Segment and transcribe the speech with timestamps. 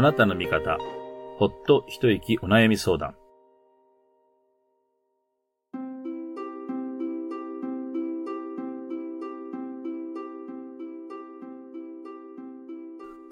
[0.00, 0.78] あなたの味方、
[1.36, 3.16] ほっと一息お悩み相談。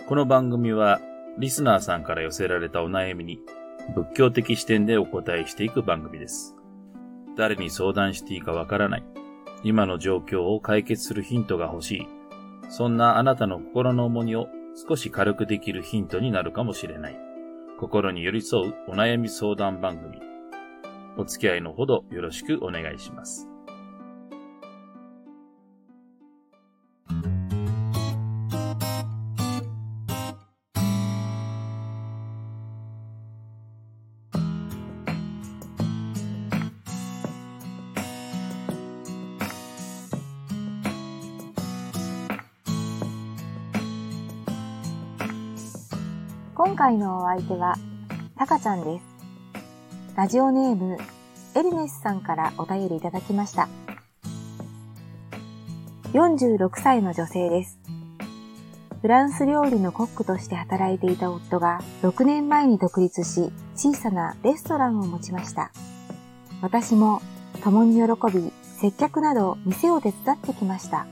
[0.06, 1.00] この番組は、
[1.38, 3.40] リスナーさんから寄せられたお悩みに、
[3.94, 6.54] 仏教的視点でお答えしていく番組です。
[7.34, 9.04] 誰に相談していいかわからない。
[9.64, 12.08] 今の状況を解決するヒントが欲しい。
[12.68, 14.48] そんなあなたの心の重荷を
[14.86, 17.18] 少し軽くできるヒントになるかもしれない。
[17.80, 20.20] 心に寄り添うお悩み相談番組。
[21.16, 23.48] お付き合いのほどよろしくお願いします。
[46.58, 47.76] 今回のお相手は、
[48.36, 49.04] たかちゃんです。
[50.16, 50.98] ラジオネーム、
[51.54, 53.68] エルネスさんからお便りいただきました。
[56.14, 57.78] 46歳の女性です。
[59.00, 65.70] フランス料理のコックとして働いていた夫が6年前に独立し、小さなレストランを持ちました。
[66.60, 67.22] 私も
[67.62, 71.06] 共に喜び、接客など店を手伝ってきました。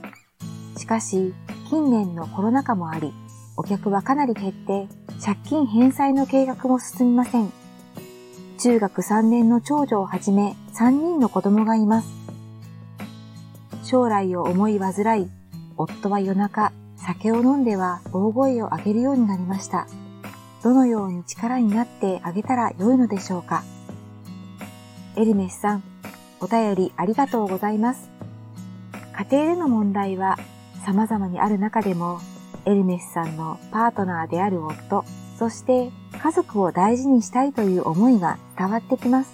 [0.77, 1.33] しかし、
[1.71, 3.15] 近年のコロナ禍もあり、
[3.57, 4.89] お客はかなり減って
[5.25, 7.53] 借金返済の計画も進みません。
[8.59, 12.09] 中学3年の長女をはじめ3人の子供がいます。
[13.83, 15.31] 将来を思い煩い、
[15.77, 19.87] 夫は夜中、酒を飲んでは大声を上げるようになりました。
[20.63, 23.63] どのように力になってあげたらよいのでしょうか。
[25.17, 25.83] エルメスさん、
[26.41, 28.11] お便りありがとうございます。
[29.31, 30.39] 家庭での問題は
[30.85, 32.21] 様々にある中でも
[32.67, 35.05] エルメスさんのパートナーである夫、
[35.39, 39.33] そして家族を大事にしたいという思いが伝わってきます。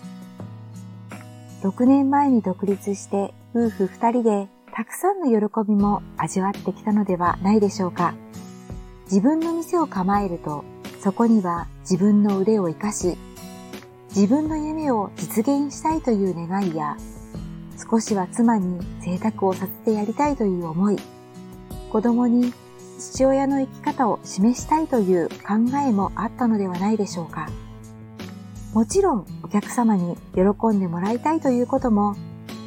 [1.63, 8.15] 6年前に独立して夫婦2人でたくさんの喜びも味わってきたのではないでしょうか。
[9.05, 10.65] 自分の店を構えると、
[11.01, 13.17] そこには自分の腕を活かし、
[14.15, 16.99] 自分の夢を実現したいという願いや、
[17.91, 20.99] 少しは妻に贅沢をさせてやりたいという思い、
[21.91, 22.53] 子供に
[23.03, 27.51] 父親の生き方を示したいという考えもあったのではないでしょうか。
[28.73, 32.15] もちろんお客様に喜んでもらいたいということも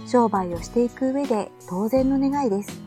[0.06, 2.80] 商売をしていく上で当然の願いです。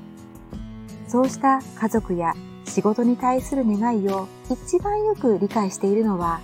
[1.08, 2.34] そうした家族や
[2.66, 6.41] 仕事に対する願いを一番よく理解しているのは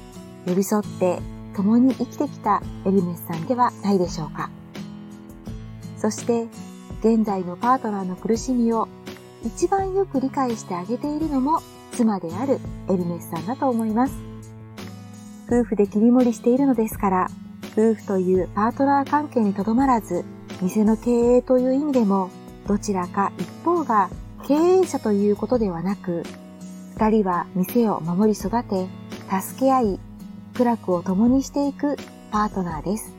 [0.46, 1.20] 寄り添って
[1.54, 4.48] 共に生きてきたエルメスさんではないでしょうか。
[5.98, 6.46] そして
[7.00, 8.88] 現在のパートナーの苦しみを
[9.44, 11.60] 一番よく理解してあげているのも
[11.92, 14.14] 妻であるエルメスさんだと思います。
[15.46, 17.30] 夫婦で切り盛りしているのですから、
[17.72, 20.24] 夫婦というパートナー関係にとどまらず、
[20.62, 22.30] 店の経営という意味でも、
[22.66, 24.08] どちらか一方が
[24.46, 26.22] 経営者ということではなく、
[26.94, 28.86] 二人は店を守り育て、
[29.28, 30.00] 助け合い、
[30.54, 31.96] 苦楽を共にしていく
[32.30, 33.12] パートナーです。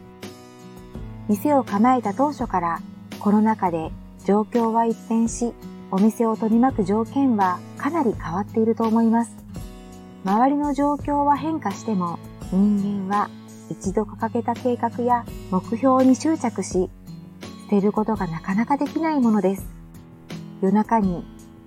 [1.27, 2.81] 店を構えた当初から
[3.19, 3.91] コロナ禍で
[4.25, 5.53] 状況は一変し、
[5.95, 9.31] お店を取り巻く条件はかなり変わっていると思います。
[10.25, 12.19] 周りの状況は変化しても
[12.51, 13.29] 人間は
[13.69, 16.89] 一度掲げた計画や目標に執着し、
[17.63, 19.65] 捨てることがなかなかできないものです。
[20.61, 21.23] 夜中に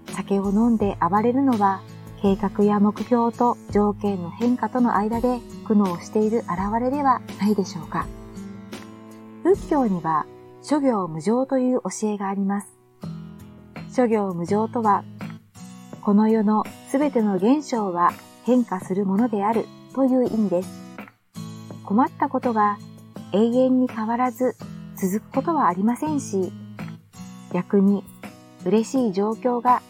[0.08, 1.80] 酒を飲んで暴れるのは
[2.20, 8.06] 計画や目標と条件の変化との間で苦悩している現れではないでしょうか。
[9.42, 10.26] 仏教には
[10.60, 12.77] 諸行無常という教えがあります。
[13.98, 15.02] 諸行無常とは、
[16.02, 18.12] この世のすべての現象は
[18.44, 20.68] 変化するものであるという意味です。
[21.84, 22.78] 困ったことが
[23.32, 24.54] 永遠に変わらず
[24.94, 26.52] 続くことはありませんし、
[27.52, 28.04] 逆に
[28.64, 29.82] 嬉しい状況が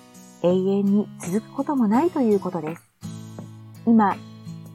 [0.42, 2.82] 永遠に続くこともないということです。
[3.84, 4.16] 今、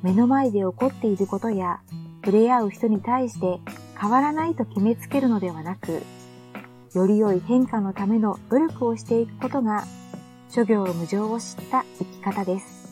[0.03, 1.79] 目の前で起こっていることや
[2.23, 3.59] 触れ合う人に対して
[3.99, 6.03] 変わらないと決めつけるのではなく、
[6.93, 9.85] より良い変化のための努力をしていくことが、
[10.49, 12.83] 諸行無常を知った生き方です。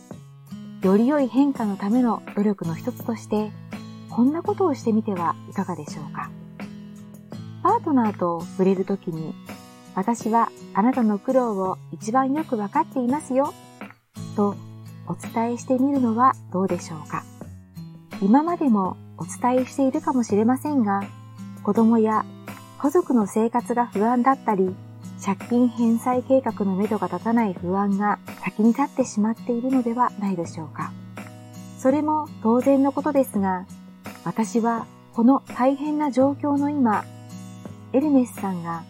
[0.81, 3.51] より良い変化のための努力の一つとして、
[4.09, 6.31] こんなことをしてみてはいかがでしょうか。
[7.61, 9.35] パートナーと触れるときに、
[9.93, 13.53] 私はあなたの苦労を一番よくわかっていますよ、
[14.35, 14.55] と
[15.07, 17.23] お伝えしてみるのはどうでしょうか。
[18.19, 21.03] 今までもお伝えしているかもしれませんが、
[21.61, 22.25] 子供や
[22.81, 24.75] 家族の生活が不安だったり、
[25.23, 30.91] 借金返済計画のめどが立たない不安が先に立ってしまっているのではないでしょうか。
[31.77, 33.67] それも当然のことですが、
[34.23, 37.05] 私はこの大変な状況の今、
[37.93, 38.83] エルメスさんが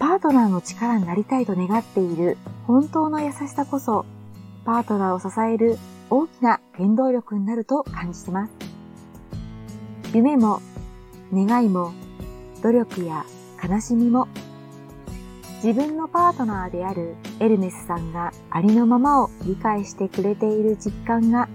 [0.00, 2.36] パートナーの力になりたいと願っている
[2.66, 4.06] 本当の優しさこそ、
[4.64, 5.78] パートナーを支える
[6.10, 8.52] 大きな原動力になると感じてます。
[10.14, 10.60] 夢も、
[11.32, 11.92] 願いも、
[12.62, 13.24] 努力や
[13.62, 14.28] 悲しみも、
[15.62, 21.48] 自分のパートナーであるエルメスさんがありのままを理解してくれている実感が、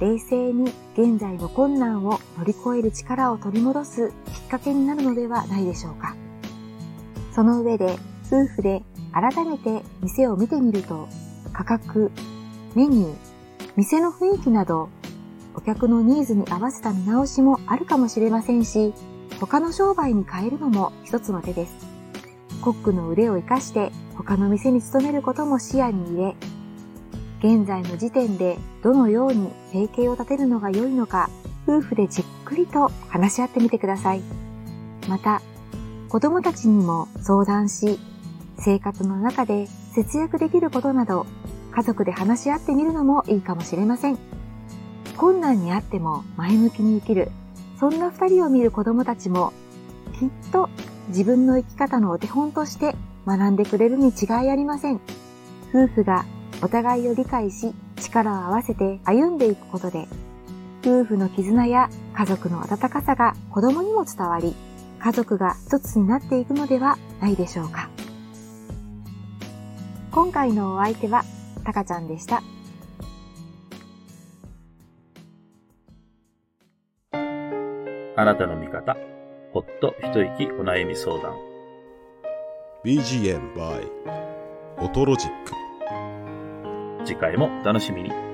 [0.00, 4.12] 冷静に現在の困難を乗り越える力を取り戻すき
[4.46, 6.16] っかけになるのではないでしょうか。
[7.34, 7.96] その上で
[8.26, 8.82] 夫婦で
[9.12, 11.08] 改めて店を見てみると
[11.52, 12.10] 価格、
[12.74, 13.14] メニュー、
[13.76, 14.88] 店の雰囲気など
[15.54, 18.92] お客のニーズに合わせた見直しもあるかもしれませんし
[19.42, 21.72] 他の商売に変えるのも一つの手です。
[22.60, 26.36] コックの腕を活かして他の店に勤めることも視野に入れ
[27.56, 31.28] 現在の時点でどのように生計を立てるのが良いのか
[31.66, 34.22] 夫婦でじっくりと話し合ってみてください。
[35.08, 35.42] また
[36.08, 37.98] 子供たちにも相談し、
[38.60, 41.26] 生活の中で節約できることなど、
[41.72, 44.18] 家族で話し合ってみるのもいいかもしれません。
[45.16, 47.32] 困難にあっても前向きに生きる、
[47.82, 49.52] そんな二人を見る子供たちも、
[50.16, 50.68] きっと
[51.08, 52.94] 自分の生き方のお手本として
[53.26, 55.00] 学んでくれるに違いありません。
[55.74, 56.24] 夫婦が
[56.62, 60.06] お互いを理解し、力を合わせて歩んでいくことで、
[60.82, 64.54] 夫婦の絆や家族の温かさが子供にも伝わり、
[65.00, 67.90] 家族が一つになっていくのではないでしょうか。
[70.12, 71.24] 今回のお相手は、
[71.64, 72.44] たかちゃんでした。
[78.22, 78.96] あなたの味方、
[79.52, 81.34] ほっと一息お悩み相談。
[82.84, 83.84] BGM by
[84.78, 85.52] オトロジック
[87.04, 88.31] 次回もお楽しみに。